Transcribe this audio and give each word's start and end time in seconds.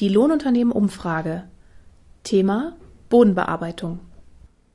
Die 0.00 0.08
Lohnunternehmen-Umfrage. 0.08 1.44
Thema 2.22 2.74
Bodenbearbeitung. 3.10 4.00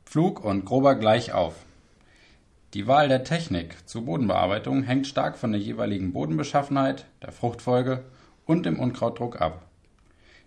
Flug 0.05 0.45
und 0.45 0.65
grober 0.65 0.93
gleich 0.93 1.33
auf. 1.33 1.65
Die 2.75 2.85
Wahl 2.85 3.07
der 3.07 3.23
Technik 3.23 3.75
zur 3.89 4.05
Bodenbearbeitung 4.05 4.83
hängt 4.83 5.07
stark 5.07 5.39
von 5.39 5.51
der 5.51 5.59
jeweiligen 5.59 6.13
Bodenbeschaffenheit, 6.13 7.07
der 7.23 7.31
Fruchtfolge 7.31 8.03
und 8.45 8.67
dem 8.67 8.77
Unkrautdruck 8.77 9.41
ab. 9.41 9.65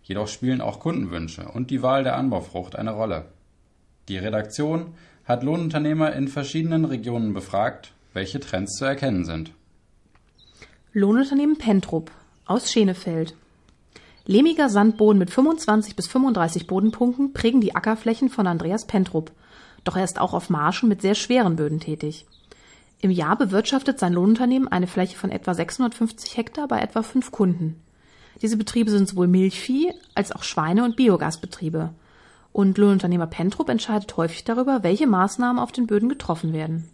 Jedoch 0.05 0.29
spielen 0.29 0.61
auch 0.61 0.79
Kundenwünsche 0.79 1.49
und 1.49 1.73
die 1.73 1.83
Wahl 1.83 2.05
der 2.05 2.17
Anbaufrucht 2.17 2.77
eine 2.77 2.93
Rolle. 2.93 3.25
Die 4.07 4.19
Redaktion 4.19 4.95
hat 5.25 5.43
Lohnunternehmer 5.43 6.13
in 6.13 6.29
verschiedenen 6.29 6.85
Regionen 6.85 7.35
befragt, 7.35 7.95
welche 8.13 8.39
Trends 8.39 8.77
zu 8.77 8.85
erkennen 8.85 9.25
sind. 9.25 9.51
Lohnunternehmen 10.93 11.59
Pentrup 11.59 12.13
aus 12.47 12.71
Schenefeld. 12.71 13.35
Lehmiger 14.29 14.69
Sandboden 14.69 15.19
mit 15.19 15.31
25 15.31 15.97
bis 15.97 16.07
35 16.07 16.67
Bodenpunkten 16.67 17.33
prägen 17.33 17.63
die 17.63 17.75
Ackerflächen 17.75 18.29
von 18.29 18.47
Andreas 18.47 18.87
Pentrup. 18.87 19.33
Doch 19.85 19.97
er 19.97 20.05
ist 20.05 20.21
auch 20.21 20.35
auf 20.35 20.51
Marschen 20.51 20.91
mit 20.91 21.01
sehr 21.01 21.15
schweren 21.15 21.57
Böden 21.57 21.81
tätig. 21.81 22.27
Im 23.01 23.11
Jahr 23.11 23.39
bewirtschaftet 23.39 23.99
sein 23.99 24.13
Lohnunternehmen 24.13 24.69
eine 24.69 24.87
Fläche 24.87 25.17
von 25.17 25.31
etwa 25.31 25.55
650 25.55 26.37
Hektar 26.37 26.69
bei 26.69 26.79
etwa 26.81 27.03
fünf 27.03 27.31
Kunden. 27.31 27.83
Diese 28.43 28.59
Betriebe 28.59 28.91
sind 28.91 29.09
sowohl 29.09 29.29
Milchvieh 29.29 29.95
als 30.15 30.31
auch 30.31 30.43
Schweine- 30.43 30.85
und 30.85 30.97
Biogasbetriebe. 30.97 31.95
Und 32.53 32.77
Lohnunternehmer 32.77 33.29
Pentrup 33.29 33.71
entscheidet 33.71 34.15
häufig 34.19 34.45
darüber, 34.45 34.83
welche 34.83 35.07
Maßnahmen 35.07 35.59
auf 35.59 35.73
den 35.73 35.87
Böden 35.87 36.11
getroffen 36.11 36.53
werden. 36.53 36.91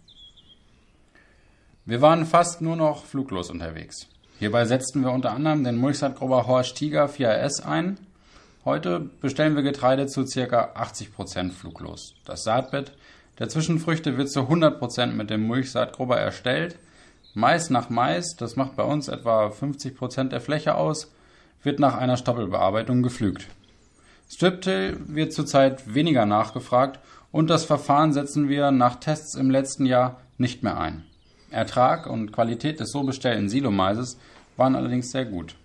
Wir 1.84 2.00
waren 2.00 2.27
fast 2.27 2.62
nur 2.62 2.77
noch 2.77 3.05
fluglos 3.05 3.50
unterwegs. 3.50 4.08
Hierbei 4.38 4.64
setzten 4.64 5.02
wir 5.02 5.12
unter 5.12 5.30
anderem 5.30 5.62
den 5.62 5.76
Mulchsaatgrubber 5.76 6.46
Horsch 6.46 6.74
Tiger 6.74 7.06
4S 7.06 7.64
ein. 7.64 7.98
Heute 8.64 9.00
bestellen 9.20 9.54
wir 9.54 9.62
Getreide 9.62 10.06
zu 10.06 10.24
ca. 10.24 10.72
80% 10.74 11.52
fluglos. 11.52 12.14
Das 12.24 12.42
Saatbett 12.42 12.92
der 13.38 13.48
Zwischenfrüchte 13.48 14.16
wird 14.16 14.30
zu 14.30 14.41
100% 14.41 15.06
mit 15.06 15.30
dem 15.30 15.46
Mulchsaatgrubber 15.46 16.18
erstellt. 16.18 16.78
Mais 17.34 17.70
nach 17.70 17.91
Mais, 17.91 18.36
das 18.36 18.56
macht 18.56 18.76
bei 18.76 18.84
uns 18.84 19.08
etwa 19.08 19.46
50% 19.46 20.28
der 20.28 20.41
Fläche 20.41 20.74
aus, 20.74 21.12
wird 21.62 21.78
nach 21.78 21.96
einer 21.96 22.16
Stoppelbearbeitung 22.16 23.02
gepflügt. 23.02 23.46
Striptill 24.28 24.98
wird 25.06 25.32
zurzeit 25.32 25.94
weniger 25.94 26.26
nachgefragt 26.26 26.98
und 27.30 27.50
das 27.50 27.64
Verfahren 27.64 28.12
setzen 28.12 28.48
wir 28.48 28.70
nach 28.70 28.96
Tests 28.96 29.34
im 29.34 29.50
letzten 29.50 29.86
Jahr 29.86 30.20
nicht 30.38 30.62
mehr 30.62 30.78
ein. 30.78 31.04
Ertrag 31.55 32.06
und 32.06 32.33
Qualität 32.33 32.80
des 32.80 32.91
so 32.91 33.02
bestellten 33.02 33.48
Silomaises 33.48 34.19
waren 34.56 34.77
allerdings 34.77 35.10
sehr 35.10 35.24
gut. 35.24 35.56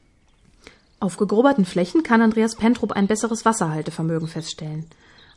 Auf 1.00 1.18
gegroberten 1.18 1.66
Flächen 1.66 2.04
kann 2.04 2.22
Andreas 2.22 2.56
Pentrup 2.56 2.92
ein 2.92 3.08
besseres 3.08 3.46
Wasserhaltevermögen 3.46 4.28
feststellen. 4.28 4.86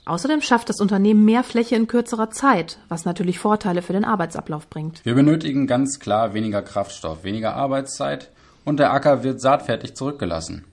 Außerdem 0.04 0.40
schafft 0.40 0.68
das 0.68 0.80
Unternehmen 0.80 1.24
mehr 1.24 1.44
Fläche 1.44 1.76
in 1.76 1.86
kürzerer 1.86 2.30
Zeit, 2.30 2.78
was 2.88 3.04
natürlich 3.04 3.38
Vorteile 3.38 3.82
für 3.82 3.92
den 3.92 4.04
Arbeitsablauf 4.04 4.68
bringt. 4.68 5.04
Wir 5.04 5.14
benötigen 5.14 5.68
ganz 5.68 6.00
klar 6.00 6.34
weniger 6.34 6.62
Kraftstoff, 6.62 7.22
weniger 7.22 7.54
Arbeitszeit 7.54 8.30
und 8.64 8.78
der 8.78 8.92
Acker 8.92 9.22
wird 9.22 9.40
saatfertig 9.40 9.94
zurückgelassen, 9.94 10.64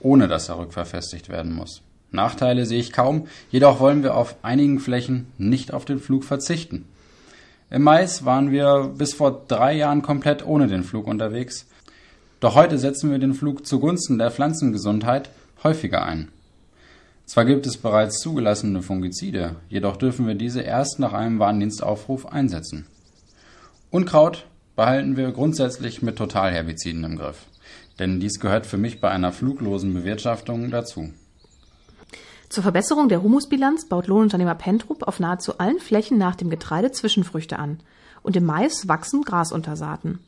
ohne 0.00 0.28
dass 0.28 0.48
er 0.48 0.58
rückverfestigt 0.58 1.28
werden 1.28 1.54
muss. 1.54 1.82
Nachteile 2.10 2.64
sehe 2.64 2.80
ich 2.80 2.92
kaum, 2.92 3.26
jedoch 3.50 3.78
wollen 3.80 4.02
wir 4.02 4.14
auf 4.14 4.36
einigen 4.42 4.80
Flächen 4.80 5.26
nicht 5.36 5.74
auf 5.74 5.84
den 5.84 5.98
Flug 6.00 6.24
verzichten. 6.24 6.86
Im 7.68 7.82
Mais 7.82 8.24
waren 8.24 8.52
wir 8.52 8.92
bis 8.96 9.14
vor 9.14 9.44
drei 9.48 9.74
Jahren 9.74 10.02
komplett 10.02 10.46
ohne 10.46 10.68
den 10.68 10.84
Flug 10.84 11.08
unterwegs, 11.08 11.66
doch 12.38 12.54
heute 12.54 12.78
setzen 12.78 13.10
wir 13.10 13.18
den 13.18 13.34
Flug 13.34 13.66
zugunsten 13.66 14.18
der 14.18 14.30
Pflanzengesundheit 14.30 15.30
häufiger 15.64 16.04
ein. 16.04 16.28
Zwar 17.24 17.44
gibt 17.44 17.66
es 17.66 17.76
bereits 17.76 18.20
zugelassene 18.20 18.82
Fungizide, 18.82 19.56
jedoch 19.68 19.96
dürfen 19.96 20.28
wir 20.28 20.36
diese 20.36 20.60
erst 20.60 21.00
nach 21.00 21.12
einem 21.12 21.40
Warndienstaufruf 21.40 22.26
einsetzen. 22.26 22.86
Unkraut 23.90 24.46
behalten 24.76 25.16
wir 25.16 25.32
grundsätzlich 25.32 26.02
mit 26.02 26.16
Totalherbiziden 26.16 27.02
im 27.02 27.16
Griff, 27.16 27.46
denn 27.98 28.20
dies 28.20 28.38
gehört 28.38 28.66
für 28.66 28.78
mich 28.78 29.00
bei 29.00 29.10
einer 29.10 29.32
fluglosen 29.32 29.92
Bewirtschaftung 29.92 30.70
dazu. 30.70 31.10
Zur 32.48 32.62
Verbesserung 32.62 33.08
der 33.08 33.22
Humusbilanz 33.22 33.86
baut 33.86 34.06
Lohnunternehmer 34.06 34.54
Pentrup 34.54 35.02
auf 35.02 35.20
nahezu 35.20 35.58
allen 35.58 35.80
Flächen 35.80 36.16
nach 36.18 36.36
dem 36.36 36.50
Getreide 36.50 36.92
Zwischenfrüchte 36.92 37.58
an 37.58 37.80
und 38.22 38.36
im 38.36 38.44
Mais 38.44 38.88
wachsen 38.88 39.22
Grasuntersaaten. 39.22 40.20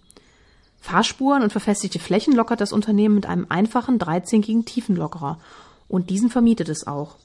Fahrspuren 0.80 1.42
und 1.42 1.50
verfestigte 1.50 1.98
Flächen 1.98 2.34
lockert 2.34 2.60
das 2.60 2.72
Unternehmen 2.72 3.14
mit 3.14 3.26
einem 3.26 3.46
einfachen 3.48 3.98
dreizinkigen 3.98 4.64
Tiefenlockerer 4.64 5.38
und 5.88 6.10
diesen 6.10 6.30
vermietet 6.30 6.68
es 6.68 6.86
auch. 6.86 7.16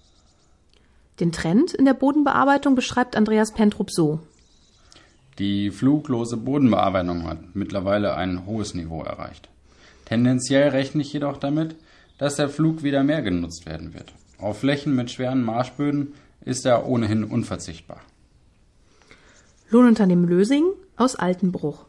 Den 1.19 1.31
Trend 1.31 1.73
in 1.73 1.85
der 1.85 1.93
Bodenbearbeitung 1.93 2.75
beschreibt 2.75 3.15
Andreas 3.15 3.51
Pentrup 3.51 3.91
so. 3.91 4.19
Die 5.39 5.71
fluglose 5.71 6.37
Bodenbearbeitung 6.37 7.27
hat 7.27 7.55
mittlerweile 7.55 8.15
ein 8.15 8.45
hohes 8.45 8.73
Niveau 8.73 9.01
erreicht. 9.03 9.49
Tendenziell 10.05 10.69
rechne 10.69 11.01
ich 11.01 11.13
jedoch 11.13 11.37
damit, 11.37 11.75
dass 12.17 12.35
der 12.35 12.49
Flug 12.49 12.83
wieder 12.83 13.03
mehr 13.03 13.21
genutzt 13.21 13.65
werden 13.65 13.93
wird. 13.93 14.13
Auf 14.43 14.59
Flächen 14.59 14.93
mit 14.93 15.09
schweren 15.09 15.41
Marschböden 15.41 16.15
ist 16.43 16.65
er 16.65 16.85
ohnehin 16.85 17.23
unverzichtbar. 17.23 18.01
Lohnunternehmen 19.69 20.27
Lösing 20.27 20.65
aus 20.97 21.15
Altenbruch. 21.15 21.85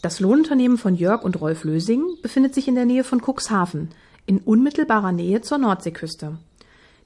Das 0.00 0.18
Lohnunternehmen 0.18 0.78
von 0.78 0.94
Jörg 0.94 1.22
und 1.22 1.38
Rolf 1.42 1.64
Lösing 1.64 2.04
befindet 2.22 2.54
sich 2.54 2.68
in 2.68 2.74
der 2.74 2.86
Nähe 2.86 3.04
von 3.04 3.20
Cuxhaven, 3.20 3.90
in 4.24 4.38
unmittelbarer 4.38 5.12
Nähe 5.12 5.42
zur 5.42 5.58
Nordseeküste. 5.58 6.38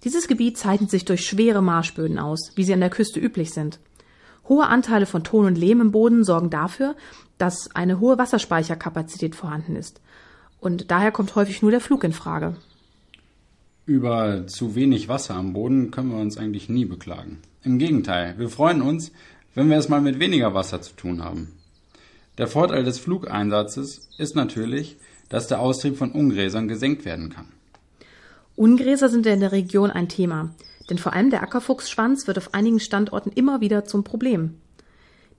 Dieses 0.04 0.28
Gebiet 0.28 0.56
zeichnet 0.56 0.90
sich 0.90 1.04
durch 1.04 1.26
schwere 1.26 1.60
Marschböden 1.60 2.20
aus, 2.20 2.52
wie 2.54 2.62
sie 2.62 2.72
an 2.72 2.80
der 2.80 2.90
Küste 2.90 3.18
üblich 3.18 3.52
sind. 3.52 3.80
Hohe 4.48 4.68
Anteile 4.68 5.06
von 5.06 5.24
Ton 5.24 5.46
und 5.46 5.58
Lehm 5.58 5.80
im 5.80 5.90
Boden 5.90 6.22
sorgen 6.22 6.50
dafür, 6.50 6.94
dass 7.36 7.74
eine 7.74 7.98
hohe 7.98 8.16
Wasserspeicherkapazität 8.16 9.34
vorhanden 9.34 9.74
ist. 9.74 10.00
Und 10.60 10.92
daher 10.92 11.10
kommt 11.10 11.34
häufig 11.34 11.62
nur 11.62 11.72
der 11.72 11.80
Flug 11.80 12.04
in 12.04 12.12
Frage. 12.12 12.56
Über 13.86 14.48
zu 14.48 14.74
wenig 14.74 15.08
Wasser 15.08 15.36
am 15.36 15.52
Boden 15.52 15.92
können 15.92 16.10
wir 16.10 16.18
uns 16.18 16.36
eigentlich 16.36 16.68
nie 16.68 16.86
beklagen. 16.86 17.38
Im 17.62 17.78
Gegenteil, 17.78 18.34
wir 18.36 18.48
freuen 18.48 18.82
uns, 18.82 19.12
wenn 19.54 19.70
wir 19.70 19.76
es 19.76 19.88
mal 19.88 20.00
mit 20.00 20.18
weniger 20.18 20.54
Wasser 20.54 20.82
zu 20.82 20.96
tun 20.96 21.22
haben. 21.22 21.52
Der 22.36 22.48
Vorteil 22.48 22.82
des 22.82 22.98
Flugeinsatzes 22.98 24.08
ist 24.18 24.34
natürlich, 24.34 24.96
dass 25.28 25.46
der 25.46 25.60
Austrieb 25.60 25.96
von 25.96 26.10
Ungräsern 26.10 26.66
gesenkt 26.66 27.04
werden 27.04 27.30
kann. 27.30 27.46
Ungräser 28.56 29.08
sind 29.08 29.24
in 29.24 29.38
der 29.38 29.52
Region 29.52 29.92
ein 29.92 30.08
Thema, 30.08 30.50
denn 30.90 30.98
vor 30.98 31.12
allem 31.12 31.30
der 31.30 31.44
Ackerfuchsschwanz 31.44 32.26
wird 32.26 32.38
auf 32.38 32.54
einigen 32.54 32.80
Standorten 32.80 33.30
immer 33.30 33.60
wieder 33.60 33.84
zum 33.84 34.02
Problem. 34.02 34.56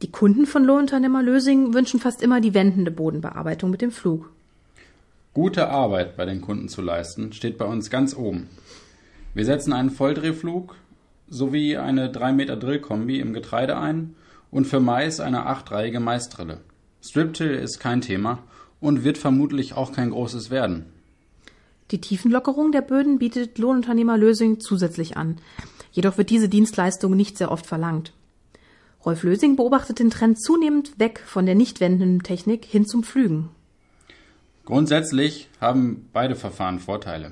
Die 0.01 0.11
Kunden 0.11 0.45
von 0.45 0.63
Lohnunternehmer 0.63 1.21
Lösing 1.21 1.73
wünschen 1.73 1.99
fast 1.99 2.21
immer 2.21 2.39
die 2.39 2.53
wendende 2.53 2.91
Bodenbearbeitung 2.91 3.71
mit 3.71 3.81
dem 3.81 3.91
Flug. 3.91 4.31
Gute 5.37 5.69
Arbeit 5.69 6.17
bei 6.17 6.25
den 6.25 6.41
Kunden 6.41 6.67
zu 6.67 6.81
leisten 6.81 7.31
steht 7.31 7.59
bei 7.59 7.65
uns 7.65 7.91
ganz 7.91 8.15
oben. 8.15 8.49
Wir 9.35 9.45
setzen 9.45 9.71
einen 9.71 9.91
Volldrehflug 9.91 10.73
sowie 11.29 11.77
eine 11.77 12.11
3 12.11 12.33
Meter 12.33 12.57
Drillkombi 12.57 13.19
im 13.19 13.33
Getreide 13.33 13.77
ein 13.77 14.15
und 14.49 14.65
für 14.65 14.79
Mais 14.79 15.19
eine 15.19 15.45
achtreihige 15.45 15.99
Maisdrille. 15.99 16.61
Striptill 17.03 17.51
ist 17.51 17.77
kein 17.77 18.01
Thema 18.01 18.39
und 18.79 19.03
wird 19.03 19.19
vermutlich 19.19 19.75
auch 19.75 19.91
kein 19.91 20.09
großes 20.09 20.49
werden. 20.49 20.87
Die 21.91 22.01
Tiefenlockerung 22.01 22.71
der 22.71 22.81
Böden 22.81 23.19
bietet 23.19 23.59
Lohnunternehmer 23.59 24.17
Lösing 24.17 24.59
zusätzlich 24.59 25.17
an. 25.17 25.37
Jedoch 25.91 26.17
wird 26.17 26.31
diese 26.31 26.49
Dienstleistung 26.49 27.15
nicht 27.15 27.37
sehr 27.37 27.51
oft 27.51 27.67
verlangt. 27.67 28.11
Rolf 29.05 29.21
Lösing 29.21 29.55
beobachtet 29.55 29.99
den 29.99 30.09
Trend 30.09 30.41
zunehmend 30.41 30.97
weg 30.97 31.21
von 31.23 31.45
der 31.45 31.53
nicht 31.53 31.79
wendenden 31.79 32.23
Technik 32.23 32.65
hin 32.65 32.87
zum 32.87 33.03
Pflügen. 33.03 33.49
Grundsätzlich 34.67 35.47
haben 35.61 36.09
beide 36.11 36.35
Verfahren 36.35 36.79
Vorteile. 36.79 37.31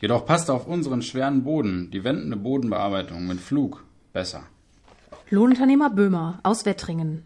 Jedoch 0.00 0.26
passt 0.26 0.50
auf 0.50 0.66
unseren 0.66 1.00
schweren 1.00 1.44
Boden 1.44 1.92
die 1.92 2.02
wendende 2.02 2.36
Bodenbearbeitung 2.36 3.24
mit 3.24 3.38
Flug 3.38 3.84
besser. 4.12 4.42
Lohnunternehmer 5.30 5.90
Böhmer 5.90 6.40
aus 6.42 6.66
Wettringen. 6.66 7.22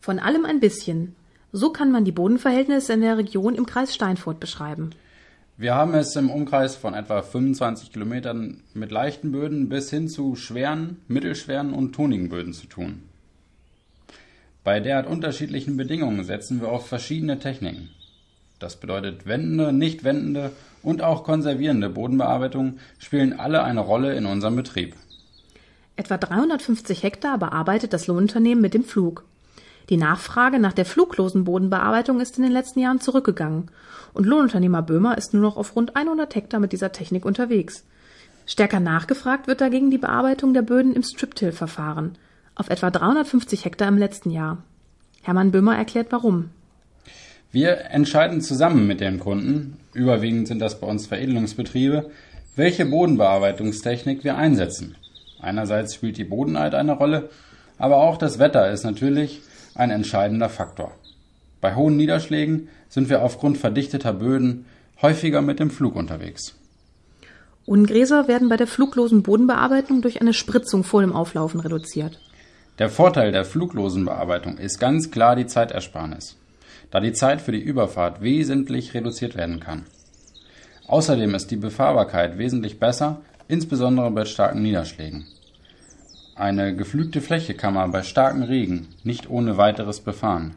Von 0.00 0.18
allem 0.18 0.44
ein 0.44 0.58
bisschen. 0.58 1.14
So 1.52 1.70
kann 1.70 1.92
man 1.92 2.04
die 2.04 2.10
Bodenverhältnisse 2.10 2.94
in 2.94 3.02
der 3.02 3.16
Region 3.16 3.54
im 3.54 3.64
Kreis 3.64 3.94
Steinfurt 3.94 4.40
beschreiben. 4.40 4.90
Wir 5.56 5.76
haben 5.76 5.94
es 5.94 6.16
im 6.16 6.28
Umkreis 6.28 6.74
von 6.74 6.94
etwa 6.94 7.22
25 7.22 7.92
Kilometern 7.92 8.64
mit 8.74 8.90
leichten 8.90 9.30
Böden 9.30 9.68
bis 9.68 9.88
hin 9.88 10.08
zu 10.08 10.34
schweren, 10.34 10.96
mittelschweren 11.06 11.72
und 11.72 11.92
tonigen 11.92 12.28
Böden 12.28 12.54
zu 12.54 12.66
tun. 12.66 13.04
Bei 14.64 14.80
derart 14.80 15.06
unterschiedlichen 15.06 15.76
Bedingungen 15.76 16.24
setzen 16.24 16.60
wir 16.60 16.70
auf 16.70 16.88
verschiedene 16.88 17.38
Techniken. 17.38 17.90
Das 18.62 18.76
bedeutet, 18.76 19.26
wendende, 19.26 19.72
nicht 19.72 20.04
wendende 20.04 20.52
und 20.84 21.02
auch 21.02 21.24
konservierende 21.24 21.88
Bodenbearbeitung 21.88 22.78
spielen 22.98 23.38
alle 23.38 23.64
eine 23.64 23.80
Rolle 23.80 24.14
in 24.14 24.24
unserem 24.24 24.54
Betrieb. 24.54 24.94
Etwa 25.96 26.16
350 26.16 27.02
Hektar 27.02 27.38
bearbeitet 27.38 27.92
das 27.92 28.06
Lohnunternehmen 28.06 28.62
mit 28.62 28.74
dem 28.74 28.84
Flug. 28.84 29.24
Die 29.88 29.96
Nachfrage 29.96 30.60
nach 30.60 30.72
der 30.72 30.84
fluglosen 30.84 31.42
Bodenbearbeitung 31.42 32.20
ist 32.20 32.36
in 32.36 32.44
den 32.44 32.52
letzten 32.52 32.78
Jahren 32.78 33.00
zurückgegangen 33.00 33.68
und 34.14 34.26
Lohnunternehmer 34.26 34.82
Böhmer 34.82 35.18
ist 35.18 35.34
nur 35.34 35.42
noch 35.42 35.56
auf 35.56 35.74
rund 35.74 35.96
100 35.96 36.32
Hektar 36.32 36.60
mit 36.60 36.70
dieser 36.70 36.92
Technik 36.92 37.24
unterwegs. 37.24 37.84
Stärker 38.46 38.78
nachgefragt 38.78 39.48
wird 39.48 39.60
dagegen 39.60 39.90
die 39.90 39.98
Bearbeitung 39.98 40.54
der 40.54 40.62
Böden 40.62 40.94
im 40.94 41.02
Strip-Till-Verfahren 41.02 42.16
auf 42.54 42.70
etwa 42.70 42.90
350 42.90 43.64
Hektar 43.64 43.88
im 43.88 43.98
letzten 43.98 44.30
Jahr. 44.30 44.58
Hermann 45.22 45.50
Böhmer 45.50 45.76
erklärt 45.76 46.08
warum. 46.10 46.50
Wir 47.52 47.90
entscheiden 47.90 48.40
zusammen 48.40 48.86
mit 48.86 49.00
dem 49.00 49.20
Kunden, 49.20 49.76
überwiegend 49.92 50.48
sind 50.48 50.58
das 50.58 50.80
bei 50.80 50.86
uns 50.86 51.06
Veredelungsbetriebe, 51.06 52.10
welche 52.56 52.86
Bodenbearbeitungstechnik 52.86 54.24
wir 54.24 54.38
einsetzen. 54.38 54.96
Einerseits 55.38 55.94
spielt 55.94 56.16
die 56.16 56.24
Bodenheit 56.24 56.74
eine 56.74 56.92
Rolle, 56.92 57.28
aber 57.76 57.98
auch 57.98 58.16
das 58.16 58.38
Wetter 58.38 58.70
ist 58.70 58.84
natürlich 58.84 59.42
ein 59.74 59.90
entscheidender 59.90 60.48
Faktor. 60.48 60.92
Bei 61.60 61.74
hohen 61.74 61.98
Niederschlägen 61.98 62.68
sind 62.88 63.10
wir 63.10 63.22
aufgrund 63.22 63.58
verdichteter 63.58 64.14
Böden 64.14 64.64
häufiger 65.02 65.42
mit 65.42 65.60
dem 65.60 65.70
Flug 65.70 65.94
unterwegs. 65.94 66.54
Ungräser 67.66 68.28
werden 68.28 68.48
bei 68.48 68.56
der 68.56 68.66
fluglosen 68.66 69.22
Bodenbearbeitung 69.22 70.00
durch 70.00 70.22
eine 70.22 70.32
Spritzung 70.32 70.84
vor 70.84 71.02
dem 71.02 71.12
Auflaufen 71.12 71.60
reduziert. 71.60 72.18
Der 72.78 72.88
Vorteil 72.88 73.30
der 73.30 73.44
fluglosen 73.44 74.06
Bearbeitung 74.06 74.56
ist 74.56 74.80
ganz 74.80 75.10
klar 75.10 75.36
die 75.36 75.46
Zeitersparnis, 75.46 76.38
da 76.92 77.00
die 77.00 77.14
Zeit 77.14 77.40
für 77.40 77.52
die 77.52 77.62
Überfahrt 77.62 78.20
wesentlich 78.20 78.94
reduziert 78.94 79.34
werden 79.34 79.58
kann. 79.58 79.86
Außerdem 80.86 81.34
ist 81.34 81.50
die 81.50 81.56
Befahrbarkeit 81.56 82.38
wesentlich 82.38 82.78
besser, 82.78 83.22
insbesondere 83.48 84.10
bei 84.10 84.26
starken 84.26 84.62
Niederschlägen. 84.62 85.26
Eine 86.36 86.76
geflügte 86.76 87.20
Fläche 87.20 87.54
kann 87.54 87.74
man 87.74 87.92
bei 87.92 88.02
starkem 88.02 88.42
Regen 88.42 88.88
nicht 89.04 89.28
ohne 89.28 89.56
weiteres 89.56 90.00
befahren. 90.00 90.54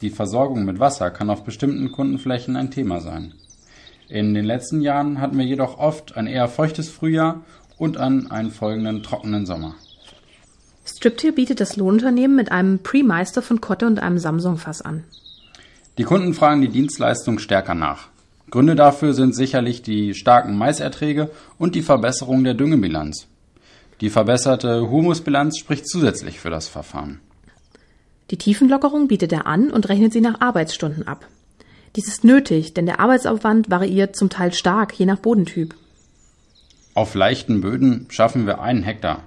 Die 0.00 0.10
Versorgung 0.10 0.64
mit 0.64 0.80
Wasser 0.80 1.10
kann 1.10 1.30
auf 1.30 1.44
bestimmten 1.44 1.92
Kundenflächen 1.92 2.56
ein 2.56 2.70
Thema 2.70 3.00
sein. 3.00 3.34
In 4.08 4.32
den 4.32 4.44
letzten 4.44 4.80
Jahren 4.80 5.20
hatten 5.20 5.36
wir 5.36 5.44
jedoch 5.44 5.78
oft 5.78 6.16
ein 6.16 6.26
eher 6.26 6.48
feuchtes 6.48 6.88
Frühjahr 6.88 7.42
und 7.76 7.98
an 7.98 8.30
einen 8.30 8.50
folgenden 8.50 9.02
trockenen 9.02 9.44
Sommer. 9.44 9.74
Striptier 10.86 11.34
bietet 11.34 11.60
das 11.60 11.76
Lohnunternehmen 11.76 12.36
mit 12.36 12.52
einem 12.52 12.78
Pre-Meister 12.78 13.42
von 13.42 13.60
Kotte 13.60 13.86
und 13.86 13.98
einem 13.98 14.18
Samsung-Fass 14.18 14.80
an. 14.80 15.04
Die 15.98 16.04
Kunden 16.04 16.34
fragen 16.34 16.60
die 16.60 16.68
Dienstleistung 16.68 17.38
stärker 17.38 17.74
nach. 17.74 18.08
Gründe 18.50 18.76
dafür 18.76 19.14
sind 19.14 19.34
sicherlich 19.34 19.82
die 19.82 20.14
starken 20.14 20.56
Maiserträge 20.56 21.30
und 21.58 21.74
die 21.74 21.82
Verbesserung 21.82 22.44
der 22.44 22.54
Düngebilanz. 22.54 23.26
Die 24.02 24.10
verbesserte 24.10 24.90
Humusbilanz 24.90 25.58
spricht 25.58 25.88
zusätzlich 25.88 26.38
für 26.38 26.50
das 26.50 26.68
Verfahren. 26.68 27.20
Die 28.30 28.36
Tiefenlockerung 28.36 29.08
bietet 29.08 29.32
er 29.32 29.46
an 29.46 29.70
und 29.70 29.88
rechnet 29.88 30.12
sie 30.12 30.20
nach 30.20 30.40
Arbeitsstunden 30.40 31.08
ab. 31.08 31.26
Dies 31.96 32.08
ist 32.08 32.24
nötig, 32.24 32.74
denn 32.74 32.84
der 32.84 33.00
Arbeitsaufwand 33.00 33.70
variiert 33.70 34.16
zum 34.16 34.28
Teil 34.28 34.52
stark, 34.52 34.92
je 34.98 35.06
nach 35.06 35.18
Bodentyp. 35.18 35.74
Auf 36.92 37.14
leichten 37.14 37.62
Böden 37.62 38.06
schaffen 38.10 38.46
wir 38.46 38.60
einen 38.60 38.82
Hektar, 38.82 39.22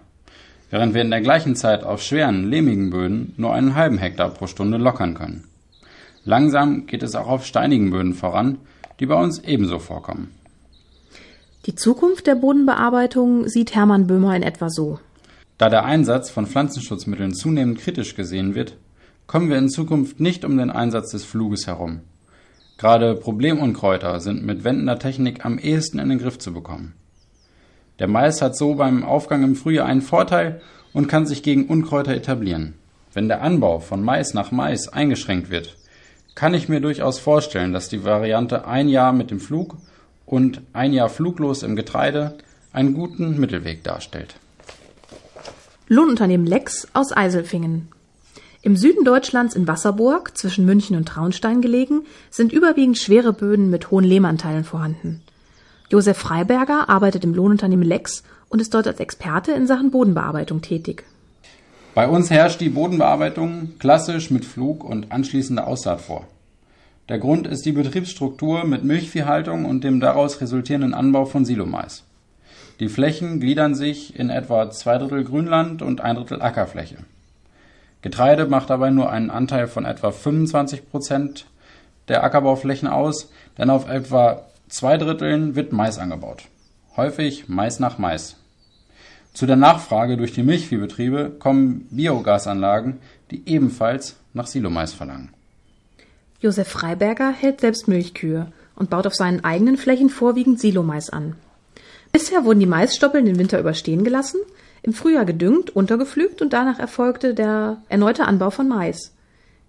während 0.70 0.94
wir 0.94 1.02
in 1.02 1.10
der 1.10 1.22
gleichen 1.22 1.56
Zeit 1.56 1.84
auf 1.84 2.04
schweren, 2.04 2.48
lehmigen 2.48 2.92
Böden 2.92 3.34
nur 3.38 3.54
einen 3.54 3.74
halben 3.74 3.98
Hektar 3.98 4.30
pro 4.30 4.46
Stunde 4.46 4.78
lockern 4.78 5.16
können. 5.16 5.46
Langsam 6.26 6.86
geht 6.86 7.04
es 7.04 7.16
auch 7.16 7.28
auf 7.28 7.46
steinigen 7.46 7.92
Böden 7.92 8.14
voran, 8.14 8.60
die 9.00 9.06
bei 9.06 9.16
uns 9.16 9.40
ebenso 9.40 9.80
vorkommen. 9.80 10.32
Die 11.66 11.76
Zukunft 11.76 12.28
der 12.28 12.36
Bodenbearbeitung 12.36 13.48
sieht 13.48 13.76
Hermann 13.76 14.08
Böhmer 14.08 14.36
in 14.36 14.44
etwa 14.44 14.70
so. 14.70 15.00
Da 15.58 15.70
der 15.70 15.84
Einsatz 15.84 16.30
von 16.30 16.48
Pflanzenschutzmitteln 16.48 17.34
zunehmend 17.34 17.80
kritisch 17.80 18.16
gesehen 18.16 18.56
wird, 18.56 18.78
kommen 19.28 19.50
wir 19.50 19.58
in 19.58 19.70
Zukunft 19.70 20.20
nicht 20.20 20.46
um 20.46 20.58
den 20.58 20.70
Einsatz 20.70 21.12
des 21.12 21.26
Fluges 21.26 21.68
herum. 21.68 22.00
Gerade 22.78 23.16
Problemunkräuter 23.16 24.22
sind 24.22 24.46
mit 24.46 24.64
wendender 24.64 24.98
Technik 24.98 25.46
am 25.46 25.60
ehesten 25.60 26.00
in 26.00 26.10
den 26.10 26.20
Griff 26.20 26.40
zu 26.40 26.54
bekommen. 26.54 26.94
Der 28.00 28.08
Mais 28.08 28.42
hat 28.42 28.56
so 28.56 28.76
beim 28.76 29.04
Aufgang 29.04 29.44
im 29.44 29.56
Frühjahr 29.56 29.86
einen 29.86 30.02
Vorteil 30.02 30.62
und 30.94 31.08
kann 31.08 31.26
sich 31.26 31.44
gegen 31.44 31.66
Unkräuter 31.66 32.14
etablieren. 32.14 32.76
Wenn 33.14 33.28
der 33.28 33.42
Anbau 33.42 33.80
von 33.80 34.02
Mais 34.02 34.34
nach 34.34 34.52
Mais 34.52 34.88
eingeschränkt 34.88 35.50
wird, 35.50 35.76
kann 36.36 36.54
ich 36.54 36.70
mir 36.70 36.80
durchaus 36.80 37.20
vorstellen, 37.20 37.74
dass 37.74 37.90
die 37.90 38.04
Variante 38.04 38.66
ein 38.66 38.90
Jahr 38.90 39.14
mit 39.14 39.32
dem 39.32 39.40
Flug 39.40 39.78
und 40.26 40.62
ein 40.74 40.94
Jahr 40.94 41.10
fluglos 41.10 41.64
im 41.64 41.76
Getreide 41.76 42.38
einen 42.72 42.94
guten 42.94 43.40
Mittelweg 43.40 43.84
darstellt. 43.84 44.36
Lohnunternehmen 45.88 46.46
Lex 46.46 46.88
aus 46.94 47.16
Eiselfingen. 47.16 47.88
Im 48.62 48.76
Süden 48.76 49.06
Deutschlands 49.06 49.56
in 49.56 49.68
Wasserburg, 49.68 50.38
zwischen 50.38 50.66
München 50.66 50.98
und 50.98 51.08
Traunstein 51.08 51.62
gelegen, 51.62 52.02
sind 52.30 52.52
überwiegend 52.52 52.98
schwere 52.98 53.34
Böden 53.34 53.70
mit 53.70 53.90
hohen 53.90 54.04
Lehmanteilen 54.04 54.66
vorhanden. 54.66 55.22
Josef 55.90 56.18
Freiberger 56.18 56.90
arbeitet 56.90 57.24
im 57.24 57.34
Lohnunternehmen 57.34 57.88
Lex 57.88 58.24
und 58.50 58.62
ist 58.62 58.74
dort 58.74 58.86
als 58.86 59.00
Experte 59.00 59.54
in 59.54 59.66
Sachen 59.66 59.92
Bodenbearbeitung 59.92 60.62
tätig. 60.62 61.06
Bei 61.96 62.08
uns 62.08 62.30
herrscht 62.30 62.62
die 62.62 62.70
Bodenbearbeitung 62.70 63.80
klassisch 63.80 64.30
mit 64.30 64.46
Flug 64.46 64.84
und 64.84 65.12
anschließender 65.12 65.66
Aussaat 65.66 66.02
vor. 66.02 66.28
Der 67.10 67.18
Grund 67.18 67.48
ist 67.48 67.66
die 67.66 67.72
Betriebsstruktur 67.72 68.64
mit 68.64 68.84
Milchviehhaltung 68.84 69.66
und 69.66 69.84
dem 69.84 70.00
daraus 70.00 70.40
resultierenden 70.40 70.94
Anbau 70.94 71.26
von 71.26 71.46
Silomais. 71.46 72.04
Die 72.80 72.88
Flächen 72.88 73.40
gliedern 73.40 73.74
sich 73.74 74.18
in 74.18 74.30
etwa 74.30 74.70
zwei 74.70 75.00
Drittel 75.00 75.24
Grünland 75.24 75.82
und 75.82 76.02
ein 76.02 76.16
Drittel 76.16 76.42
Ackerfläche. 76.42 76.98
Getreide 78.02 78.46
macht 78.46 78.70
dabei 78.70 78.92
nur 78.92 79.12
einen 79.12 79.32
Anteil 79.32 79.68
von 79.68 79.84
etwa 79.84 80.12
25 80.12 80.90
Prozent 80.90 81.48
der 82.08 82.24
Ackerbauflächen 82.24 82.88
aus, 82.88 83.32
denn 83.58 83.72
auf 83.72 83.90
etwa 83.90 84.46
zwei 84.70 84.98
Dritteln 84.98 85.56
wird 85.56 85.74
Mais 85.74 85.98
angebaut. 85.98 86.44
Häufig 86.96 87.50
Mais 87.50 87.80
nach 87.80 87.98
Mais. 87.98 88.39
Zu 89.34 89.46
der 89.46 89.56
Nachfrage 89.56 90.18
durch 90.18 90.34
die 90.34 90.44
Milchviehbetriebe 90.44 91.36
kommen 91.40 91.88
Biogasanlagen, 91.92 92.98
die 93.32 93.44
ebenfalls 93.46 94.16
nach 94.34 94.48
Silomais 94.48 94.94
verlangen. 94.94 95.30
Josef 96.42 96.68
Freiberger 96.68 97.32
hält 97.32 97.62
selbst 97.62 97.88
Milchkühe 97.88 98.52
und 98.76 98.90
baut 98.90 99.06
auf 99.06 99.16
seinen 99.16 99.44
eigenen 99.44 99.78
Flächen 99.78 100.10
vorwiegend 100.10 100.60
Silomais 100.60 101.10
an. 101.10 101.36
Bisher 102.12 102.44
wurden 102.46 102.60
die 102.60 102.66
Maisstoppeln 102.66 103.26
den 103.26 103.38
Winter 103.38 103.60
überstehen 103.60 104.04
gelassen, 104.04 104.40
im 104.82 104.94
Frühjahr 104.94 105.26
gedüngt, 105.26 105.76
untergepflügt 105.76 106.42
und 106.42 106.54
danach 106.54 106.80
erfolgte 106.80 107.34
der 107.34 107.82
erneute 107.90 108.26
Anbau 108.26 108.50
von 108.50 108.68
Mais. 108.68 109.14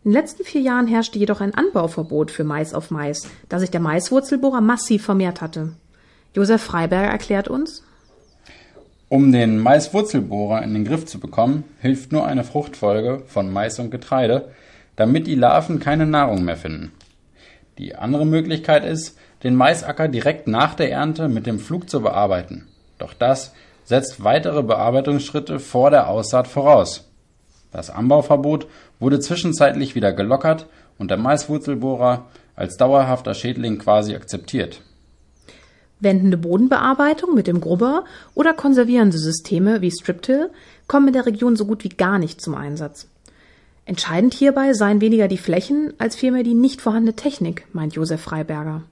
In 0.04 0.12
den 0.12 0.14
letzten 0.14 0.44
vier 0.44 0.62
Jahren 0.62 0.86
herrschte 0.86 1.18
jedoch 1.18 1.40
ein 1.40 1.54
Anbauverbot 1.54 2.30
für 2.30 2.44
Mais 2.44 2.72
auf 2.72 2.90
Mais, 2.90 3.28
da 3.48 3.58
sich 3.58 3.70
der 3.70 3.80
Maiswurzelbohrer 3.80 4.60
massiv 4.60 5.04
vermehrt 5.04 5.40
hatte. 5.40 5.72
Josef 6.34 6.62
Freiberger 6.62 7.10
erklärt 7.10 7.48
uns, 7.48 7.82
um 9.10 9.32
den 9.32 9.58
Maiswurzelbohrer 9.58 10.62
in 10.62 10.72
den 10.72 10.84
Griff 10.84 11.04
zu 11.04 11.18
bekommen, 11.18 11.64
hilft 11.80 12.12
nur 12.12 12.24
eine 12.26 12.44
Fruchtfolge 12.44 13.24
von 13.26 13.52
Mais 13.52 13.80
und 13.80 13.90
Getreide, 13.90 14.52
damit 14.94 15.26
die 15.26 15.34
Larven 15.34 15.80
keine 15.80 16.06
Nahrung 16.06 16.44
mehr 16.44 16.56
finden. 16.56 16.92
Die 17.76 17.96
andere 17.96 18.24
Möglichkeit 18.24 18.84
ist, 18.84 19.18
den 19.42 19.56
Maisacker 19.56 20.06
direkt 20.06 20.46
nach 20.46 20.74
der 20.74 20.92
Ernte 20.92 21.28
mit 21.28 21.46
dem 21.46 21.58
Flug 21.58 21.90
zu 21.90 22.02
bearbeiten. 22.02 22.68
Doch 22.98 23.12
das 23.12 23.52
setzt 23.82 24.22
weitere 24.22 24.62
Bearbeitungsschritte 24.62 25.58
vor 25.58 25.90
der 25.90 26.08
Aussaat 26.08 26.46
voraus. 26.46 27.10
Das 27.72 27.90
Anbauverbot 27.90 28.68
wurde 29.00 29.18
zwischenzeitlich 29.18 29.96
wieder 29.96 30.12
gelockert 30.12 30.66
und 30.98 31.10
der 31.10 31.18
Maiswurzelbohrer 31.18 32.26
als 32.54 32.76
dauerhafter 32.76 33.34
Schädling 33.34 33.78
quasi 33.78 34.14
akzeptiert. 34.14 34.82
Wendende 36.00 36.36
Bodenbearbeitung 36.36 37.34
mit 37.34 37.46
dem 37.46 37.60
Grubber 37.60 38.04
oder 38.34 38.52
konservierende 38.52 39.18
Systeme 39.18 39.80
wie 39.80 39.90
Striptill 39.90 40.50
kommen 40.86 41.08
in 41.08 41.14
der 41.14 41.26
Region 41.26 41.56
so 41.56 41.66
gut 41.66 41.84
wie 41.84 41.90
gar 41.90 42.18
nicht 42.18 42.40
zum 42.40 42.54
Einsatz. 42.54 43.06
Entscheidend 43.84 44.34
hierbei 44.34 44.72
seien 44.72 45.00
weniger 45.00 45.28
die 45.28 45.38
Flächen 45.38 45.94
als 45.98 46.16
vielmehr 46.16 46.42
die 46.42 46.54
nicht 46.54 46.80
vorhandene 46.80 47.16
Technik, 47.16 47.66
meint 47.72 47.94
Josef 47.94 48.20
Freiberger. 48.20 48.82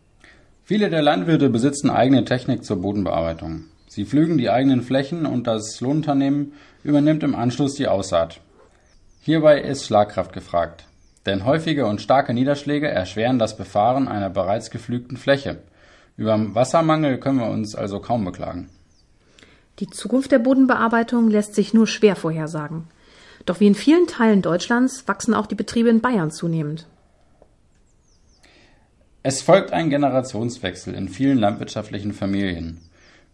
Viele 0.65 0.91
der 0.91 1.03
Landwirte 1.03 1.49
besitzen 1.49 1.89
eigene 1.89 2.25
Technik 2.25 2.65
zur 2.65 2.83
Bodenbearbeitung. 2.83 3.65
Sie 3.89 4.05
pflügen 4.05 4.37
die 4.37 4.51
eigenen 4.51 4.83
Flächen 4.83 5.25
und 5.25 5.47
das 5.47 5.81
Lohnunternehmen 5.81 6.53
übernimmt 6.85 7.23
im 7.23 7.35
Anschluss 7.35 7.75
die 7.75 7.89
Aussaat. 7.89 8.41
Hierbei 9.23 9.61
ist 9.61 9.85
Schlagkraft 9.85 10.33
gefragt, 10.33 10.85
denn 11.27 11.45
häufige 11.45 11.87
und 11.87 12.01
starke 12.01 12.35
Niederschläge 12.35 12.89
erschweren 12.89 13.39
das 13.39 13.57
Befahren 13.57 14.09
einer 14.09 14.31
bereits 14.31 14.71
gepflügten 14.71 15.17
Fläche. 15.17 15.59
Über 16.19 16.55
Wassermangel 16.55 17.19
können 17.19 17.39
wir 17.39 17.49
uns 17.49 17.77
also 17.77 18.01
kaum 18.01 18.25
beklagen. 18.25 18.69
Die 19.79 19.89
Zukunft 19.89 20.33
der 20.33 20.41
Bodenbearbeitung 20.41 21.31
lässt 21.31 21.55
sich 21.55 21.73
nur 21.73 21.87
schwer 21.87 22.17
vorhersagen. 22.17 22.89
Doch 23.47 23.61
wie 23.61 23.69
in 23.69 23.77
vielen 23.77 24.09
Teilen 24.09 24.43
Deutschlands 24.43 25.07
wachsen 25.07 25.33
auch 25.33 25.47
die 25.47 25.55
Betriebe 25.55 25.89
in 25.89 26.01
Bayern 26.01 26.33
zunehmend. 26.33 26.89
Es 29.23 29.43
folgt 29.43 29.73
ein 29.73 29.91
Generationswechsel 29.91 30.93
in 30.95 31.09
vielen 31.09 31.39
landwirtschaftlichen 31.39 32.13
Familien. 32.13 32.81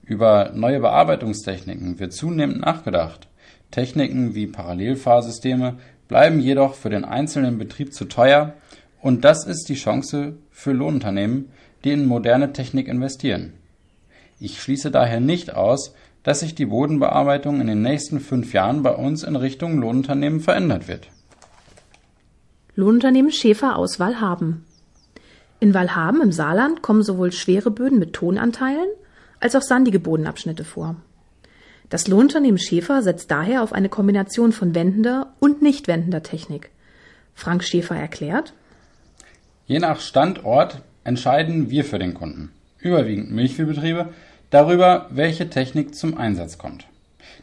Über 0.02 0.50
neue 0.54 0.80
Bearbeitungstechniken 0.80 1.98
wird 1.98 2.12
zunehmend 2.12 2.60
nachgedacht. 2.60 3.28
Techniken 3.70 4.34
wie 4.34 4.46
Parallelfahrsysteme 4.46 5.78
bleiben 6.06 6.38
jedoch 6.38 6.74
für 6.74 6.90
den 6.90 7.06
einzelnen 7.06 7.56
Betrieb 7.56 7.94
zu 7.94 8.04
teuer 8.04 8.52
und 9.00 9.24
das 9.24 9.46
ist 9.46 9.70
die 9.70 9.74
Chance 9.74 10.36
für 10.50 10.72
Lohnunternehmen, 10.72 11.50
die 11.84 11.92
in 11.92 12.06
moderne 12.06 12.52
Technik 12.52 12.88
investieren. 12.88 13.52
Ich 14.40 14.60
schließe 14.60 14.90
daher 14.90 15.20
nicht 15.20 15.54
aus, 15.54 15.94
dass 16.22 16.40
sich 16.40 16.54
die 16.54 16.66
Bodenbearbeitung 16.66 17.60
in 17.60 17.66
den 17.66 17.82
nächsten 17.82 18.18
fünf 18.18 18.52
Jahren 18.54 18.82
bei 18.82 18.94
uns 18.94 19.22
in 19.22 19.36
Richtung 19.36 19.78
Lohnunternehmen 19.78 20.40
verändert 20.40 20.88
wird. 20.88 21.08
Lohnunternehmen 22.74 23.30
Schäfer 23.30 23.76
aus 23.76 24.00
Walhaben. 24.00 24.64
In 25.60 25.74
Walhaben 25.74 26.20
im 26.22 26.32
Saarland 26.32 26.82
kommen 26.82 27.02
sowohl 27.02 27.30
schwere 27.30 27.70
Böden 27.70 27.98
mit 27.98 28.14
Tonanteilen 28.14 28.88
als 29.38 29.54
auch 29.54 29.62
sandige 29.62 30.00
Bodenabschnitte 30.00 30.64
vor. 30.64 30.96
Das 31.90 32.08
Lohnunternehmen 32.08 32.58
Schäfer 32.58 33.02
setzt 33.02 33.30
daher 33.30 33.62
auf 33.62 33.72
eine 33.72 33.88
Kombination 33.88 34.52
von 34.52 34.74
wendender 34.74 35.34
und 35.38 35.62
nicht 35.62 35.86
wendender 35.86 36.22
Technik. 36.22 36.70
Frank 37.34 37.62
Schäfer 37.62 37.96
erklärt, 37.96 38.54
Je 39.66 39.78
nach 39.78 40.00
Standort 40.00 40.82
entscheiden 41.04 41.70
wir 41.70 41.84
für 41.84 41.98
den 41.98 42.14
Kunden, 42.14 42.50
überwiegend 42.80 43.30
Milchviehbetriebe, 43.30 44.08
darüber, 44.50 45.06
welche 45.10 45.50
Technik 45.50 45.94
zum 45.94 46.16
Einsatz 46.16 46.58
kommt. 46.58 46.86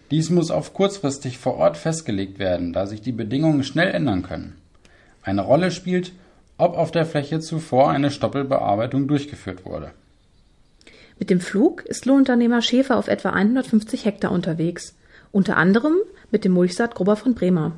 Dies 0.09 0.29
muss 0.29 0.51
auf 0.51 0.73
kurzfristig 0.73 1.37
vor 1.37 1.55
Ort 1.55 1.77
festgelegt 1.77 2.37
werden, 2.39 2.73
da 2.73 2.85
sich 2.85 3.01
die 3.01 3.11
Bedingungen 3.11 3.63
schnell 3.63 3.93
ändern 3.93 4.23
können. 4.23 4.57
Eine 5.23 5.41
Rolle 5.41 5.71
spielt, 5.71 6.11
ob 6.57 6.77
auf 6.77 6.91
der 6.91 7.05
Fläche 7.05 7.39
zuvor 7.39 7.89
eine 7.89 8.11
Stoppelbearbeitung 8.11 9.07
durchgeführt 9.07 9.65
wurde. 9.65 9.91
Mit 11.17 11.29
dem 11.29 11.39
Flug 11.39 11.85
ist 11.85 12.05
Lohnunternehmer 12.05 12.61
Schäfer 12.61 12.97
auf 12.97 13.07
etwa 13.07 13.29
150 13.29 14.05
Hektar 14.05 14.31
unterwegs, 14.31 14.95
unter 15.31 15.55
anderem 15.55 15.95
mit 16.31 16.45
dem 16.45 16.51
Mulchsaat 16.51 16.95
Grubber 16.95 17.15
von 17.15 17.35
Bremer. 17.35 17.73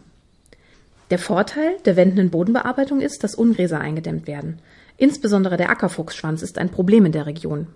Der 1.12 1.20
Vorteil 1.20 1.78
der 1.86 1.96
wendenden 1.96 2.30
Bodenbearbeitung 2.30 3.02
ist, 3.02 3.24
dass 3.24 3.36
Ungräser 3.36 3.80
eingedämmt 3.80 4.28
werden. 4.28 4.60
Insbesondere 4.98 5.58
der 5.58 5.70
Ackerfuchsschwanz 5.70 6.42
ist 6.42 6.58
ein 6.58 6.70
Problem 6.70 7.06
in 7.06 7.12
der 7.12 7.26
Region. 7.26 7.68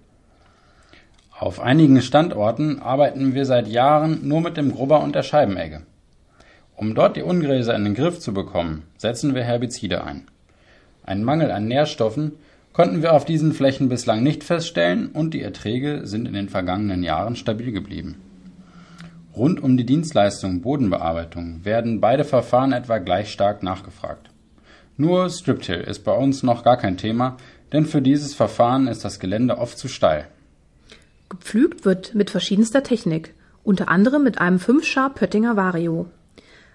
Auf 1.39 1.59
einigen 1.59 2.01
Standorten 2.01 2.79
arbeiten 2.79 3.33
wir 3.33 3.45
seit 3.45 3.67
Jahren 3.67 4.27
nur 4.27 4.41
mit 4.41 4.57
dem 4.57 4.74
Grubber 4.74 5.01
und 5.03 5.13
der 5.13 5.24
Scheibenegge. 5.24 5.81
Um 6.75 6.95
dort 6.95 7.15
die 7.15 7.24
Ungräser 7.24 7.75
in 7.75 7.83
den 7.83 7.95
Griff 7.95 8.19
zu 8.19 8.33
bekommen, 8.33 8.83
setzen 8.97 9.36
wir 9.36 9.43
Herbizide 9.43 10.03
ein. 10.03 10.27
Einen 11.03 11.24
Mangel 11.24 11.51
an 11.51 11.67
Nährstoffen 11.67 12.33
konnten 12.74 13.01
wir 13.01 13.13
auf 13.13 13.25
diesen 13.25 13.53
Flächen 13.53 13.89
bislang 13.89 14.21
nicht 14.21 14.43
feststellen 14.43 15.07
und 15.07 15.33
die 15.33 15.41
Erträge 15.41 16.05
sind 16.05 16.27
in 16.27 16.33
den 16.33 16.50
vergangenen 16.50 17.01
Jahren 17.01 17.36
stabil 17.36 17.71
geblieben. 17.71 18.21
Rund 19.36 19.62
um 19.62 19.77
die 19.77 19.86
Dienstleistung 19.86 20.62
Bodenbearbeitung 20.62 21.65
werden 21.65 22.01
beide 22.01 22.24
Verfahren 22.24 22.74
etwa 22.74 22.97
gleich 22.97 23.31
stark 23.31 23.63
nachgefragt. 23.63 24.26
Nur 24.97 25.29
Striptill 25.29 25.81
ist 25.81 26.03
bei 26.03 26.11
uns 26.11 26.43
noch 26.43 26.63
gar 26.63 26.77
kein 26.77 26.97
Thema, 26.97 27.37
denn 27.71 27.85
für 27.85 28.01
dieses 28.01 28.33
Verfahren 28.33 28.87
ist 28.87 29.05
das 29.05 29.19
Gelände 29.19 29.57
oft 29.57 29.77
zu 29.77 29.87
steil. 29.87 30.27
Gepflügt 31.29 31.85
wird 31.85 32.15
mit 32.15 32.29
verschiedenster 32.29 32.83
Technik, 32.83 33.33
unter 33.63 33.89
anderem 33.89 34.23
mit 34.23 34.39
einem 34.39 34.57
5-Schar 34.57 35.13
Pöttinger 35.13 35.55
Vario. 35.55 36.07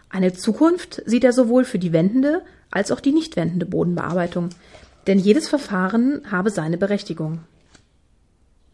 Eine 0.09 0.33
Zukunft 0.33 1.03
sieht 1.07 1.25
er 1.25 1.33
sowohl 1.33 1.65
für 1.65 1.79
die 1.79 1.93
wendende 1.93 2.43
als 2.71 2.91
auch 2.91 3.01
die 3.01 3.13
nicht 3.13 3.37
wendende 3.37 3.67
Bodenbearbeitung, 3.67 4.51
denn 5.07 5.19
jedes 5.19 5.49
Verfahren 5.49 6.23
habe 6.31 6.51
seine 6.51 6.79
Berechtigung. 6.79 7.41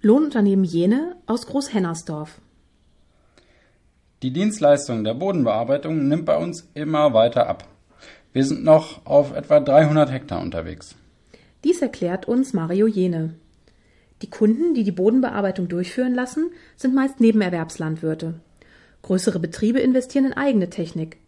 Lohnunternehmen 0.02 0.64
Jene 0.64 1.16
aus 1.26 1.46
Großhennersdorf 1.46 2.40
die 4.24 4.32
Dienstleistung 4.32 5.04
der 5.04 5.14
Bodenbearbeitung 5.14 6.08
nimmt 6.08 6.24
bei 6.24 6.36
uns 6.36 6.68
immer 6.74 7.14
weiter 7.14 7.46
ab. 7.46 7.68
Wir 8.32 8.44
sind 8.44 8.62
noch 8.62 9.04
auf 9.06 9.34
etwa 9.34 9.60
300 9.60 10.12
Hektar 10.12 10.40
unterwegs. 10.40 10.94
Dies 11.64 11.82
erklärt 11.82 12.28
uns 12.28 12.52
Mario 12.52 12.86
Jene. 12.86 13.34
Die 14.22 14.30
Kunden, 14.30 14.74
die 14.74 14.84
die 14.84 14.92
Bodenbearbeitung 14.92 15.68
durchführen 15.68 16.14
lassen, 16.14 16.50
sind 16.76 16.94
meist 16.94 17.20
Nebenerwerbslandwirte. 17.20 18.34
Größere 19.02 19.38
Betriebe 19.38 19.80
investieren 19.80 20.26
in 20.26 20.32
eigene 20.32 20.70
Technik. 20.70 21.18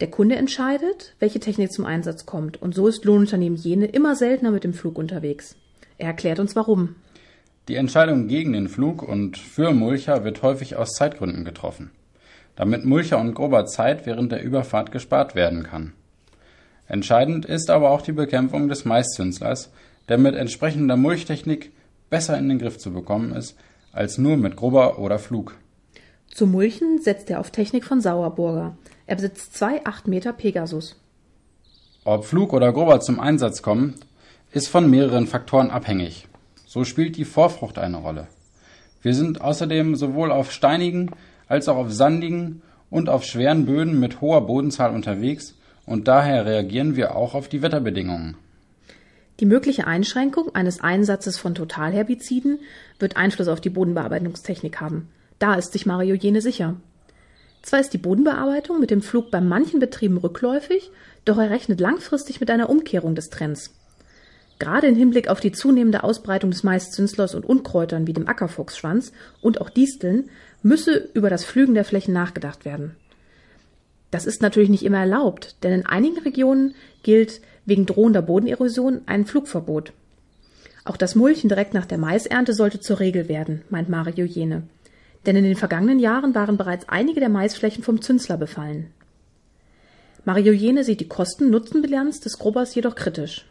Der 0.00 0.10
Kunde 0.10 0.36
entscheidet, 0.36 1.14
welche 1.18 1.40
Technik 1.40 1.72
zum 1.72 1.84
Einsatz 1.84 2.26
kommt, 2.26 2.60
und 2.60 2.74
so 2.74 2.86
ist 2.88 3.04
Lohnunternehmen 3.04 3.58
Jene 3.58 3.86
immer 3.86 4.16
seltener 4.16 4.50
mit 4.50 4.64
dem 4.64 4.72
Flug 4.72 4.98
unterwegs. 4.98 5.56
Er 5.98 6.08
erklärt 6.08 6.38
uns 6.38 6.56
warum. 6.56 6.96
Die 7.68 7.74
Entscheidung 7.74 8.28
gegen 8.28 8.52
den 8.52 8.68
Flug 8.68 9.02
und 9.02 9.36
für 9.36 9.72
Mulcher 9.72 10.24
wird 10.24 10.42
häufig 10.42 10.76
aus 10.76 10.92
Zeitgründen 10.92 11.44
getroffen 11.44 11.90
damit 12.60 12.84
Mulcher 12.84 13.18
und 13.18 13.32
Grober 13.32 13.64
Zeit 13.64 14.04
während 14.04 14.32
der 14.32 14.42
Überfahrt 14.42 14.92
gespart 14.92 15.34
werden 15.34 15.62
kann. 15.62 15.94
Entscheidend 16.90 17.46
ist 17.46 17.70
aber 17.70 17.90
auch 17.90 18.02
die 18.02 18.10
Bekämpfung 18.10 18.68
des 18.68 18.84
Maiszünslers, 18.84 19.70
der 20.08 20.18
mit 20.18 20.34
entsprechender 20.34 20.96
Mulchtechnik 20.96 21.70
besser 22.10 22.36
in 22.36 22.48
den 22.48 22.58
Griff 22.58 22.78
zu 22.78 22.92
bekommen 22.92 23.32
ist 23.32 23.56
als 23.92 24.18
nur 24.18 24.36
mit 24.36 24.56
Grober 24.56 24.98
oder 24.98 25.20
Flug. 25.20 25.54
Zum 26.34 26.50
Mulchen 26.50 27.00
setzt 27.00 27.30
er 27.30 27.38
auf 27.38 27.52
Technik 27.52 27.84
von 27.84 28.00
Sauerburger. 28.00 28.76
Er 29.06 29.14
besitzt 29.14 29.56
zwei 29.56 29.86
8 29.86 30.08
Meter 30.08 30.32
Pegasus. 30.32 30.96
Ob 32.04 32.24
Flug 32.24 32.52
oder 32.52 32.72
Grober 32.72 32.98
zum 32.98 33.20
Einsatz 33.20 33.62
kommen, 33.62 33.94
ist 34.50 34.66
von 34.66 34.90
mehreren 34.90 35.28
Faktoren 35.28 35.70
abhängig. 35.70 36.26
So 36.66 36.82
spielt 36.82 37.16
die 37.16 37.24
Vorfrucht 37.24 37.78
eine 37.78 37.98
Rolle. 37.98 38.26
Wir 39.00 39.14
sind 39.14 39.40
außerdem 39.40 39.94
sowohl 39.94 40.32
auf 40.32 40.50
steinigen 40.50 41.12
als 41.46 41.68
auch 41.68 41.76
auf 41.76 41.92
sandigen 41.92 42.62
und 42.90 43.08
auf 43.08 43.22
schweren 43.22 43.64
Böden 43.64 44.00
mit 44.00 44.20
hoher 44.20 44.44
Bodenzahl 44.44 44.92
unterwegs 44.92 45.54
und 45.90 46.06
daher 46.06 46.46
reagieren 46.46 46.94
wir 46.94 47.16
auch 47.16 47.34
auf 47.34 47.48
die 47.48 47.62
Wetterbedingungen. 47.62 48.36
Die 49.40 49.44
mögliche 49.44 49.88
Einschränkung 49.88 50.54
eines 50.54 50.80
Einsatzes 50.80 51.36
von 51.36 51.56
Totalherbiziden 51.56 52.60
wird 53.00 53.16
Einfluss 53.16 53.48
auf 53.48 53.60
die 53.60 53.70
Bodenbearbeitungstechnik 53.70 54.80
haben. 54.80 55.08
Da 55.40 55.54
ist 55.54 55.72
sich 55.72 55.86
Mario 55.86 56.14
Jene 56.14 56.42
sicher. 56.42 56.76
Zwar 57.62 57.80
ist 57.80 57.92
die 57.92 57.98
Bodenbearbeitung 57.98 58.78
mit 58.78 58.92
dem 58.92 59.02
Flug 59.02 59.32
bei 59.32 59.40
manchen 59.40 59.80
Betrieben 59.80 60.16
rückläufig, 60.16 60.92
doch 61.24 61.38
er 61.38 61.50
rechnet 61.50 61.80
langfristig 61.80 62.38
mit 62.38 62.52
einer 62.52 62.70
Umkehrung 62.70 63.16
des 63.16 63.28
Trends. 63.30 63.74
Gerade 64.60 64.86
im 64.86 64.94
Hinblick 64.94 65.26
auf 65.26 65.40
die 65.40 65.50
zunehmende 65.50 66.04
Ausbreitung 66.04 66.52
des 66.52 66.62
Maiszünslers 66.62 67.34
und 67.34 67.44
Unkräutern 67.44 68.06
wie 68.06 68.12
dem 68.12 68.28
Ackerfuchsschwanz 68.28 69.10
und 69.40 69.60
auch 69.60 69.70
Disteln 69.70 70.30
müsse 70.62 71.08
über 71.14 71.30
das 71.30 71.44
Pflügen 71.44 71.74
der 71.74 71.84
Flächen 71.84 72.14
nachgedacht 72.14 72.64
werden. 72.64 72.94
Das 74.10 74.26
ist 74.26 74.42
natürlich 74.42 74.70
nicht 74.70 74.84
immer 74.84 74.98
erlaubt, 74.98 75.56
denn 75.62 75.72
in 75.72 75.86
einigen 75.86 76.18
Regionen 76.18 76.74
gilt 77.02 77.40
wegen 77.64 77.86
drohender 77.86 78.22
Bodenerosion 78.22 79.02
ein 79.06 79.26
Flugverbot. 79.26 79.92
Auch 80.84 80.96
das 80.96 81.14
Mulchen 81.14 81.48
direkt 81.48 81.74
nach 81.74 81.86
der 81.86 81.98
Maisernte 81.98 82.52
sollte 82.52 82.80
zur 82.80 83.00
Regel 83.00 83.28
werden, 83.28 83.62
meint 83.70 83.88
Mario 83.88 84.24
Jene. 84.24 84.62
Denn 85.26 85.36
in 85.36 85.44
den 85.44 85.56
vergangenen 85.56 85.98
Jahren 85.98 86.34
waren 86.34 86.56
bereits 86.56 86.88
einige 86.88 87.20
der 87.20 87.28
Maisflächen 87.28 87.84
vom 87.84 88.00
Zünsler 88.00 88.36
befallen. 88.36 88.90
Mario 90.24 90.52
Jene 90.52 90.84
sieht 90.84 91.00
die 91.00 91.08
Kosten-Nutzen-Bilanz 91.08 92.20
des 92.20 92.38
Grubbers 92.38 92.74
jedoch 92.74 92.94
kritisch. 92.94 93.46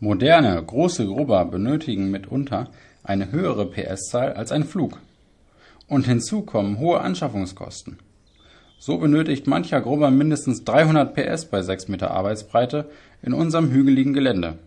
Moderne, 0.00 0.62
große 0.62 1.06
Grubber 1.06 1.44
benötigen 1.44 2.10
mitunter 2.10 2.70
eine 3.02 3.32
höhere 3.32 3.66
PS-Zahl 3.66 4.32
als 4.32 4.52
ein 4.52 4.64
Flug. 4.64 4.98
Und 5.86 6.06
hinzu 6.06 6.42
kommen 6.42 6.78
hohe 6.78 7.00
Anschaffungskosten. 7.00 7.98
So 8.78 8.98
benötigt 8.98 9.46
mancher 9.46 9.80
Grubber 9.80 10.10
mindestens 10.10 10.64
300 10.64 11.14
PS 11.14 11.46
bei 11.46 11.62
6 11.62 11.88
Meter 11.88 12.12
Arbeitsbreite 12.12 12.88
in 13.22 13.34
unserem 13.34 13.70
hügeligen 13.70 14.12
Gelände. 14.12 14.58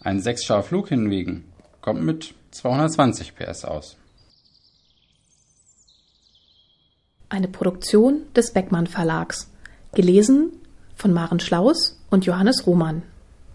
Ein 0.00 0.20
6 0.20 0.44
Schar 0.44 0.62
Flug 0.62 0.88
hingegen 0.88 1.44
kommt 1.80 2.02
mit 2.02 2.34
220 2.50 3.36
PS 3.36 3.64
aus. 3.64 3.96
Eine 7.28 7.48
Produktion 7.48 8.22
des 8.34 8.52
Beckmann 8.52 8.86
Verlags. 8.86 9.50
Gelesen 9.92 10.52
von 10.96 11.12
Maren 11.12 11.40
Schlaus 11.40 12.00
und 12.10 12.26
Johannes 12.26 12.66
Roman. 12.66 13.02